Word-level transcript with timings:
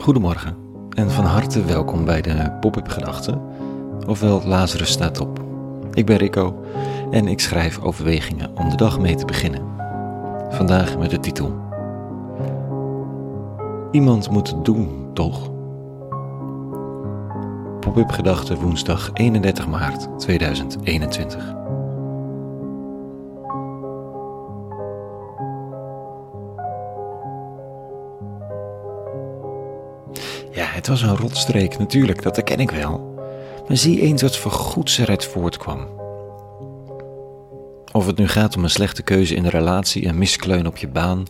Goedemorgen 0.00 0.56
en 0.90 1.10
van 1.10 1.24
harte 1.24 1.64
welkom 1.64 2.04
bij 2.04 2.22
de 2.22 2.56
Pop-up 2.60 2.88
Gedachten, 2.88 3.42
ofwel 4.06 4.42
Lazarus 4.44 4.90
staat 4.90 5.20
op. 5.20 5.40
Ik 5.92 6.06
ben 6.06 6.16
Rico 6.16 6.64
en 7.10 7.28
ik 7.28 7.40
schrijf 7.40 7.80
overwegingen 7.80 8.56
om 8.56 8.68
de 8.68 8.76
dag 8.76 9.00
mee 9.00 9.14
te 9.14 9.24
beginnen. 9.24 9.62
Vandaag 10.50 10.98
met 10.98 11.10
de 11.10 11.20
titel 11.20 11.54
Iemand 13.90 14.30
moet 14.30 14.50
het 14.50 14.64
doen, 14.64 15.10
toch? 15.14 15.50
Pop-up 17.80 18.10
Gedachten 18.10 18.56
woensdag 18.56 19.10
31 19.12 19.68
maart 19.68 20.18
2021. 20.18 21.59
Ja, 30.52 30.64
het 30.64 30.86
was 30.86 31.02
een 31.02 31.16
rotstreek, 31.16 31.78
natuurlijk, 31.78 32.22
dat 32.22 32.36
herken 32.36 32.58
ik 32.58 32.70
wel. 32.70 33.14
Maar 33.68 33.76
zie 33.76 34.00
eens 34.00 34.22
wat 34.22 34.36
voor 34.36 34.50
goeds 34.50 34.98
eruit 34.98 35.24
voortkwam. 35.24 35.88
Of 37.92 38.06
het 38.06 38.16
nu 38.16 38.28
gaat 38.28 38.56
om 38.56 38.64
een 38.64 38.70
slechte 38.70 39.02
keuze 39.02 39.34
in 39.34 39.42
de 39.42 39.48
relatie, 39.48 40.06
een 40.06 40.18
miskleun 40.18 40.66
op 40.66 40.76
je 40.76 40.88
baan, 40.88 41.26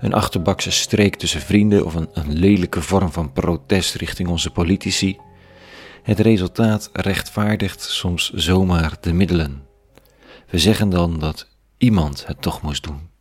een 0.00 0.14
achterbakse 0.14 0.70
streek 0.70 1.16
tussen 1.16 1.40
vrienden 1.40 1.84
of 1.84 1.94
een, 1.94 2.08
een 2.12 2.32
lelijke 2.32 2.82
vorm 2.82 3.12
van 3.12 3.32
protest 3.32 3.94
richting 3.94 4.28
onze 4.28 4.50
politici. 4.50 5.18
Het 6.02 6.20
resultaat 6.20 6.90
rechtvaardigt 6.92 7.82
soms 7.82 8.32
zomaar 8.32 8.96
de 9.00 9.12
middelen. 9.12 9.62
We 10.48 10.58
zeggen 10.58 10.88
dan 10.88 11.18
dat 11.18 11.48
iemand 11.78 12.26
het 12.26 12.42
toch 12.42 12.62
moest 12.62 12.82
doen. 12.82 13.11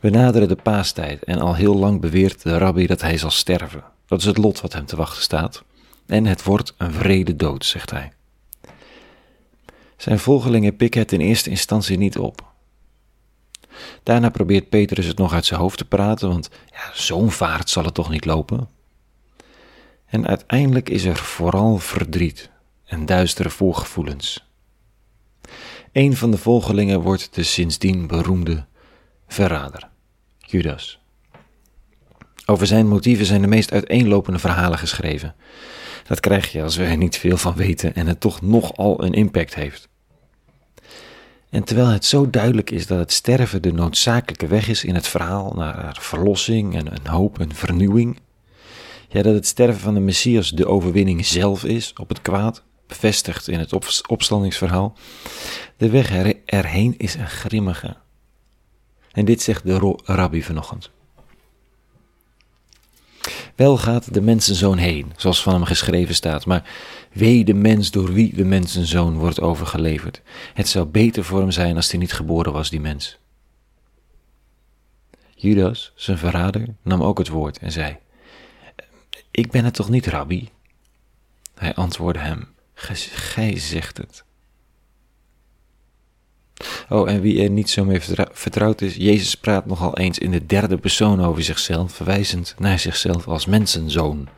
We 0.00 0.10
naderen 0.10 0.48
de 0.48 0.56
paastijd 0.56 1.24
en 1.24 1.38
al 1.38 1.54
heel 1.54 1.76
lang 1.76 2.00
beweert 2.00 2.42
de 2.42 2.58
rabbi 2.58 2.86
dat 2.86 3.00
hij 3.00 3.18
zal 3.18 3.30
sterven. 3.30 3.84
Dat 4.06 4.18
is 4.18 4.24
het 4.24 4.36
lot 4.36 4.60
wat 4.60 4.72
hem 4.72 4.86
te 4.86 4.96
wachten 4.96 5.22
staat. 5.22 5.62
En 6.06 6.26
het 6.26 6.42
wordt 6.42 6.74
een 6.76 6.92
vrede 6.92 7.36
dood, 7.36 7.64
zegt 7.64 7.90
hij. 7.90 8.12
Zijn 9.96 10.18
volgelingen 10.18 10.76
pikken 10.76 11.00
het 11.00 11.12
in 11.12 11.20
eerste 11.20 11.50
instantie 11.50 11.98
niet 11.98 12.18
op. 12.18 12.48
Daarna 14.02 14.28
probeert 14.28 14.68
Petrus 14.68 15.06
het 15.06 15.18
nog 15.18 15.32
uit 15.32 15.46
zijn 15.46 15.60
hoofd 15.60 15.78
te 15.78 15.84
praten, 15.84 16.28
want 16.28 16.50
ja, 16.72 16.90
zo'n 16.94 17.30
vaart 17.30 17.70
zal 17.70 17.84
het 17.84 17.94
toch 17.94 18.10
niet 18.10 18.24
lopen. 18.24 18.68
En 20.06 20.26
uiteindelijk 20.26 20.88
is 20.88 21.04
er 21.04 21.16
vooral 21.16 21.78
verdriet 21.78 22.50
en 22.84 23.06
duistere 23.06 23.50
voorgevoelens. 23.50 24.48
Een 25.92 26.16
van 26.16 26.30
de 26.30 26.38
volgelingen 26.38 27.00
wordt 27.00 27.34
de 27.34 27.42
sindsdien 27.42 28.06
beroemde 28.06 28.66
verrader, 29.32 29.88
Judas. 30.38 31.00
Over 32.46 32.66
zijn 32.66 32.88
motieven 32.88 33.26
zijn 33.26 33.40
de 33.40 33.46
meest 33.46 33.72
uiteenlopende 33.72 34.38
verhalen 34.38 34.78
geschreven. 34.78 35.34
Dat 36.06 36.20
krijg 36.20 36.52
je 36.52 36.62
als 36.62 36.76
we 36.76 36.84
er 36.84 36.96
niet 36.96 37.18
veel 37.18 37.36
van 37.36 37.54
weten 37.54 37.94
en 37.94 38.06
het 38.06 38.20
toch 38.20 38.40
nogal 38.40 39.04
een 39.04 39.12
impact 39.12 39.54
heeft. 39.54 39.88
En 41.50 41.64
terwijl 41.64 41.88
het 41.88 42.04
zo 42.04 42.30
duidelijk 42.30 42.70
is 42.70 42.86
dat 42.86 42.98
het 42.98 43.12
sterven 43.12 43.62
de 43.62 43.72
noodzakelijke 43.72 44.46
weg 44.46 44.68
is 44.68 44.84
in 44.84 44.94
het 44.94 45.08
verhaal 45.08 45.52
naar 45.56 45.96
verlossing 46.00 46.76
en 46.76 46.86
een 46.86 47.06
hoop 47.06 47.40
en 47.40 47.54
vernieuwing, 47.54 48.18
ja, 49.08 49.22
dat 49.22 49.34
het 49.34 49.46
sterven 49.46 49.80
van 49.80 49.94
de 49.94 50.00
Messias 50.00 50.50
de 50.50 50.66
overwinning 50.66 51.26
zelf 51.26 51.64
is 51.64 51.92
op 52.00 52.08
het 52.08 52.22
kwaad, 52.22 52.62
bevestigd 52.86 53.48
in 53.48 53.58
het 53.58 53.72
opstandingsverhaal, 54.08 54.96
de 55.76 55.90
weg 55.90 56.10
erheen 56.44 56.94
is 56.96 57.14
een 57.14 57.28
grimmige. 57.28 57.96
En 59.12 59.24
dit 59.24 59.42
zegt 59.42 59.64
de 59.64 59.98
rabbi 60.04 60.42
vanochtend. 60.42 60.90
Wel 63.54 63.76
gaat 63.76 64.14
de 64.14 64.20
mensenzoon 64.20 64.78
heen, 64.78 65.12
zoals 65.16 65.42
van 65.42 65.52
hem 65.52 65.64
geschreven 65.64 66.14
staat, 66.14 66.46
maar 66.46 66.70
wee 67.12 67.44
de 67.44 67.54
mens 67.54 67.90
door 67.90 68.12
wie 68.12 68.34
de 68.34 68.44
mensenzoon 68.44 69.18
wordt 69.18 69.40
overgeleverd. 69.40 70.22
Het 70.54 70.68
zou 70.68 70.86
beter 70.86 71.24
voor 71.24 71.40
hem 71.40 71.50
zijn 71.50 71.76
als 71.76 71.90
hij 71.90 72.00
niet 72.00 72.12
geboren 72.12 72.52
was, 72.52 72.70
die 72.70 72.80
mens. 72.80 73.18
Judas, 75.34 75.92
zijn 75.94 76.18
verrader, 76.18 76.66
nam 76.82 77.02
ook 77.02 77.18
het 77.18 77.28
woord 77.28 77.58
en 77.58 77.72
zei: 77.72 77.98
Ik 79.30 79.50
ben 79.50 79.64
het 79.64 79.74
toch 79.74 79.88
niet, 79.88 80.06
rabbi? 80.06 80.48
Hij 81.54 81.74
antwoordde 81.74 82.22
hem: 82.22 82.48
Gij 82.74 83.58
zegt 83.58 83.96
het. 83.96 84.24
Oh, 86.92 87.10
en 87.10 87.20
wie 87.20 87.42
er 87.42 87.50
niet 87.50 87.70
zo 87.70 87.84
mee 87.84 88.00
vertrouwd 88.32 88.80
is, 88.80 88.94
Jezus 88.94 89.34
praat 89.34 89.66
nogal 89.66 89.96
eens 89.96 90.18
in 90.18 90.30
de 90.30 90.46
derde 90.46 90.78
persoon 90.78 91.24
over 91.24 91.42
zichzelf, 91.42 91.92
verwijzend 91.92 92.54
naar 92.58 92.78
zichzelf 92.78 93.28
als 93.28 93.46
mensenzoon, 93.46 94.28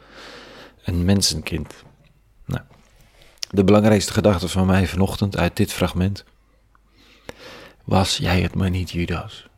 een 0.84 1.04
mensenkind. 1.04 1.74
Nou, 2.46 2.62
de 3.50 3.64
belangrijkste 3.64 4.12
gedachte 4.12 4.48
van 4.48 4.66
mij 4.66 4.86
vanochtend 4.86 5.36
uit 5.36 5.56
dit 5.56 5.72
fragment 5.72 6.24
was 7.84 8.16
jij 8.16 8.40
het 8.40 8.54
maar 8.54 8.70
niet, 8.70 8.90
Judas. 8.90 9.48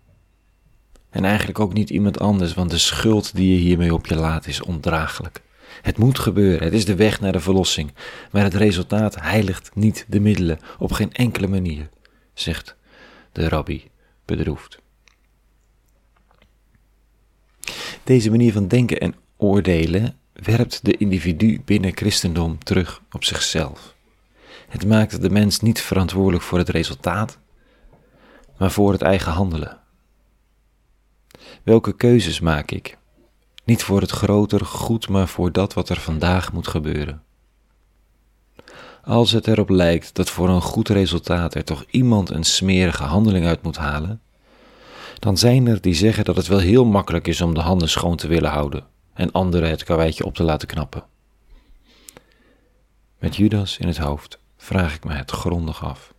En 1.11 1.25
eigenlijk 1.25 1.59
ook 1.59 1.73
niet 1.73 1.91
iemand 1.91 2.21
anders, 2.21 2.55
want 2.55 2.71
de 2.71 2.79
schuld 2.79 3.35
die 3.35 3.55
je 3.55 3.61
hiermee 3.61 3.95
op 3.95 4.07
je 4.07 4.17
laat 4.17 4.47
is 4.47 4.63
ondraaglijk. 4.63 5.43
Het 5.83 5.99
moet 5.99 6.19
gebeuren, 6.19 6.65
het 6.65 6.75
is 6.75 6.85
de 6.85 6.95
weg 6.95 7.21
naar 7.21 7.33
de 7.33 7.41
verlossing, 7.41 7.93
maar 8.33 8.43
het 8.43 8.55
resultaat 8.55 9.21
heiligt 9.21 9.71
niet 9.75 10.05
de 10.09 10.21
middelen 10.21 10.59
op 10.79 10.93
geen 10.93 11.13
enkele 11.13 11.47
manier, 11.47 11.89
zegt 12.35 12.77
de 13.35 13.49
rabbi 13.49 13.91
bedroefd. 14.25 14.79
Deze 18.05 18.31
manier 18.31 18.53
van 18.53 18.69
denken 18.69 19.01
en 19.01 19.15
oordelen 19.37 20.17
werpt 20.33 20.85
de 20.85 20.97
individu 20.97 21.63
binnen 21.65 21.97
christendom 21.97 22.65
terug 22.65 23.03
op 23.13 23.25
zichzelf. 23.25 23.95
Het 24.69 24.87
maakt 24.87 25.21
de 25.23 25.31
mens 25.31 25.61
niet 25.61 25.81
verantwoordelijk 25.81 26.45
voor 26.45 26.59
het 26.59 26.69
resultaat, 26.69 27.39
maar 28.59 28.71
voor 28.71 28.93
het 28.93 29.03
eigen 29.03 29.33
handelen. 29.33 29.81
Welke 31.63 31.97
keuzes 31.97 32.41
maak 32.41 32.71
ik? 32.71 32.99
Niet 33.65 33.83
voor 33.83 34.01
het 34.01 34.11
groter 34.11 34.65
goed, 34.65 35.09
maar 35.09 35.29
voor 35.29 35.53
dat 35.53 35.75
wat 35.75 35.89
er 35.89 36.01
vandaag 36.01 36.53
moet 36.53 36.69
gebeuren. 36.69 37.24
Als 39.05 39.31
het 39.31 39.47
erop 39.47 39.69
lijkt 39.69 40.15
dat 40.15 40.31
voor 40.31 40.49
een 40.49 40.61
goed 40.61 40.89
resultaat 40.89 41.55
er 41.55 41.65
toch 41.65 41.85
iemand 41.91 42.31
een 42.31 42.45
smerige 42.45 43.03
handeling 43.03 43.47
uit 43.47 43.63
moet 43.63 43.77
halen, 43.77 44.21
dan 45.19 45.39
zijn 45.39 45.67
er 45.67 45.81
die 45.81 45.95
zeggen 45.95 46.25
dat 46.25 46.37
het 46.37 46.47
wel 46.47 46.59
heel 46.59 46.85
makkelijk 46.85 47.27
is 47.27 47.41
om 47.41 47.55
de 47.55 47.61
handen 47.61 47.89
schoon 47.89 48.17
te 48.17 48.29
willen 48.29 48.51
houden 48.51 48.87
en 49.15 49.33
anderen 49.33 49.71
het 49.71 49.85
karweitje 49.85 50.25
op 50.25 50.35
te 50.35 50.43
laten 50.43 50.69
knappen. 50.69 51.05
Met 53.19 53.37
Judas 53.37 53.79
in 53.79 53.87
het 53.87 53.99
hoofd 53.99 54.39
vraag 54.57 54.95
ik 54.95 55.05
me 55.05 55.13
het 55.13 55.31
grondig 55.31 55.85
af. 55.85 56.15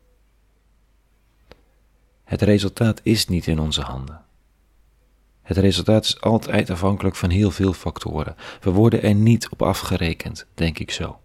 Het 2.23 2.41
resultaat 2.41 2.99
is 3.03 3.27
niet 3.27 3.47
in 3.47 3.59
onze 3.59 3.81
handen. 3.81 4.21
Het 5.41 5.57
resultaat 5.57 6.05
is 6.05 6.21
altijd 6.21 6.69
afhankelijk 6.69 7.15
van 7.15 7.29
heel 7.29 7.51
veel 7.51 7.73
factoren. 7.73 8.35
We 8.61 8.71
worden 8.71 9.01
er 9.01 9.15
niet 9.15 9.49
op 9.49 9.61
afgerekend, 9.61 10.45
denk 10.53 10.79
ik 10.79 10.91
zo. 10.91 11.19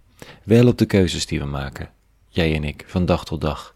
Wel 0.44 0.66
op 0.66 0.78
de 0.78 0.86
keuzes 0.86 1.26
die 1.26 1.38
we 1.38 1.44
maken, 1.44 1.90
jij 2.28 2.54
en 2.54 2.64
ik, 2.64 2.84
van 2.86 3.04
dag 3.04 3.24
tot 3.24 3.40
dag. 3.40 3.74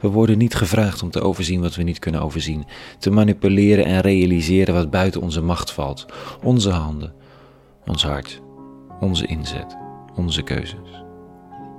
We 0.00 0.08
worden 0.08 0.38
niet 0.38 0.54
gevraagd 0.54 1.02
om 1.02 1.10
te 1.10 1.20
overzien 1.20 1.60
wat 1.60 1.74
we 1.74 1.82
niet 1.82 1.98
kunnen 1.98 2.22
overzien, 2.22 2.64
te 2.98 3.10
manipuleren 3.10 3.84
en 3.84 4.00
realiseren 4.00 4.74
wat 4.74 4.90
buiten 4.90 5.20
onze 5.20 5.42
macht 5.42 5.70
valt. 5.70 6.06
Onze 6.42 6.70
handen, 6.70 7.14
ons 7.86 8.04
hart, 8.04 8.40
onze 9.00 9.26
inzet, 9.26 9.76
onze 10.14 10.42
keuzes. 10.42 11.02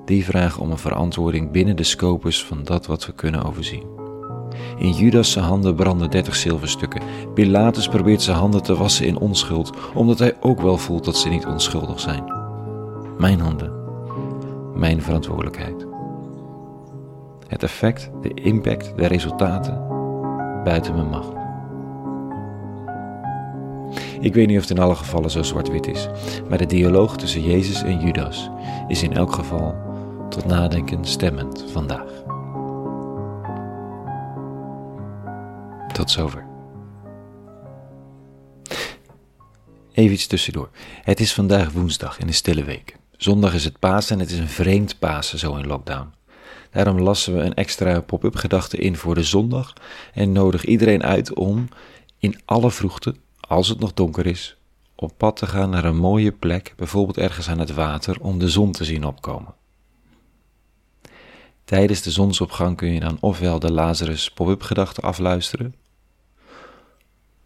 Die 0.06 0.26
vragen 0.26 0.62
om 0.62 0.72
een 0.72 0.78
verantwoording 0.78 1.52
binnen 1.52 1.76
de 1.76 1.84
scopus 1.84 2.44
van 2.44 2.64
dat 2.64 2.86
wat 2.86 3.06
we 3.06 3.14
kunnen 3.14 3.44
overzien. 3.44 4.02
In 4.78 4.92
Judas' 4.92 5.36
handen 5.36 5.76
branden 5.76 6.10
dertig 6.10 6.36
zilverstukken. 6.36 7.02
Pilatus 7.34 7.88
probeert 7.88 8.22
zijn 8.22 8.38
handen 8.38 8.64
te 8.64 8.76
wassen 8.76 9.06
in 9.06 9.18
onschuld, 9.18 9.72
omdat 9.94 10.20
hij 10.20 10.36
ook 10.40 10.62
wel 10.62 10.78
voelt 10.78 11.06
dat 11.06 11.18
ze 11.18 11.30
niet 11.30 11.46
onschuldig 11.46 12.00
zijn. 12.00 12.24
Mijn 13.18 13.40
handen 13.40 13.83
mijn 14.76 15.02
verantwoordelijkheid. 15.02 15.86
Het 17.48 17.64
effect, 17.64 18.10
de 18.22 18.34
impact, 18.34 18.98
de 18.98 19.06
resultaten 19.06 19.88
buiten 20.64 20.96
mijn 20.96 21.10
macht. 21.10 21.42
Ik 24.20 24.34
weet 24.34 24.48
niet 24.48 24.58
of 24.58 24.62
het 24.68 24.78
in 24.78 24.84
alle 24.84 24.96
gevallen 24.96 25.32
zo 25.32 25.44
zwart-wit 25.44 25.88
is, 25.88 26.10
maar 26.50 26.58
de 26.58 26.66
dialoog 26.66 27.18
tussen 27.18 27.44
Jezus 27.44 27.84
en 27.84 28.00
Judas 28.00 28.50
is 28.88 29.04
in 29.04 29.14
elk 29.14 29.34
geval 29.34 29.76
tot 30.30 30.46
nadenken 30.46 31.06
stemmend 31.06 31.66
vandaag. 31.72 32.24
Tot 35.94 36.12
zover. 36.12 36.46
Even 39.94 40.14
iets 40.14 40.28
tussendoor. 40.28 40.70
Het 41.04 41.20
is 41.20 41.34
vandaag 41.34 41.72
woensdag 41.72 42.20
in 42.20 42.28
de 42.28 42.34
stille 42.34 42.64
week. 42.64 43.02
Zondag 43.24 43.54
is 43.54 43.64
het 43.64 43.80
Pasen 43.80 44.16
en 44.16 44.22
het 44.22 44.32
is 44.32 44.40
een 44.40 44.50
vreemd 44.50 45.00
Pasen 45.00 45.40
zo 45.40 45.56
in 45.56 45.68
lockdown. 45.68 46.14
Daarom 46.72 47.00
lassen 47.00 47.34
we 47.34 47.40
een 47.40 47.54
extra 47.54 48.02
pop-up 48.02 48.36
gedachte 48.36 48.78
in 48.78 48.96
voor 48.96 49.16
de 49.16 49.24
zondag 49.24 49.74
en 50.14 50.32
nodig 50.32 50.66
iedereen 50.66 51.04
uit 51.04 51.34
om 51.34 51.68
in 52.18 52.40
alle 52.46 52.72
vroegte, 52.72 53.16
als 53.40 53.68
het 53.68 53.80
nog 53.80 53.94
donker 53.94 54.26
is, 54.26 54.58
op 54.96 55.18
pad 55.18 55.36
te 55.36 55.46
gaan 55.46 55.70
naar 55.70 55.86
een 55.86 55.98
mooie 55.98 56.32
plek, 56.32 56.74
bijvoorbeeld 56.78 57.18
ergens 57.18 57.50
aan 57.50 57.60
het 57.60 57.74
water, 57.74 58.22
om 58.22 58.40
de 58.40 58.50
zon 58.50 58.72
te 58.72 58.84
zien 58.84 59.06
opkomen. 59.06 59.54
Tijdens 61.64 62.02
de 62.02 62.12
zonsopgang 62.12 62.78
kun 62.78 62.94
je 62.94 63.00
dan 63.00 63.18
ofwel 63.20 63.60
de 63.60 63.72
Lazarus 63.72 64.32
pop-up 64.32 64.62
gedachten 64.62 65.04
afluisteren, 65.04 65.76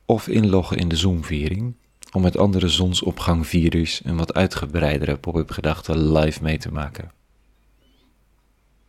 of 0.05 0.27
inloggen 0.27 0.77
in 0.77 0.87
de 0.87 0.95
Zoom-viering 0.95 1.75
om 2.17 2.23
met 2.23 2.37
andere 2.37 2.67
zonsopgang-virus 2.67 4.01
een 4.03 4.17
wat 4.17 4.33
uitgebreidere 4.33 5.17
pop-up 5.17 5.51
gedachten 5.51 6.11
live 6.11 6.43
mee 6.43 6.57
te 6.57 6.71
maken. 6.71 7.11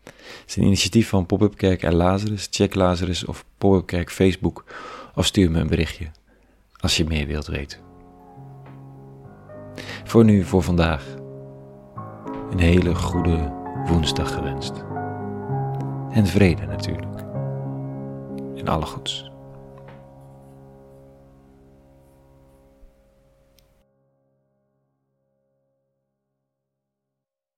Het 0.05 0.45
is 0.47 0.57
een 0.57 0.63
initiatief 0.63 1.09
van 1.09 1.27
Pop-up 1.27 1.57
Kerk 1.57 1.83
en 1.83 1.95
Lazarus. 1.95 2.49
Check 2.51 2.75
Lazarus 2.75 3.25
of 3.25 3.45
Pop-up 3.59 3.87
Kerk 3.87 4.11
Facebook 4.11 4.65
of 5.15 5.27
stuur 5.27 5.51
me 5.51 5.61
een 5.61 5.67
berichtje 5.67 6.11
als 6.77 6.97
je 6.97 7.05
meer 7.05 7.27
wilt 7.27 7.47
weten. 7.47 7.79
Voor 10.05 10.25
nu, 10.25 10.45
voor 10.45 10.63
vandaag, 10.63 11.05
een 12.51 12.59
hele 12.59 12.95
goede 12.95 13.53
woensdag 13.87 14.33
gewenst. 14.33 14.73
En 16.11 16.27
vrede 16.27 16.67
natuurlijk. 16.67 17.21
En 18.57 18.69
alle 18.69 18.87
goeds. 18.87 19.31